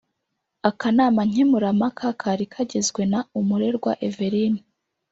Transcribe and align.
Akanama 0.69 1.21
nkemurampaka 1.29 2.05
kari 2.21 2.45
kagizwe 2.53 3.01
na 3.11 3.19
Umurerwa 3.39 3.91
Evelyne 4.07 4.61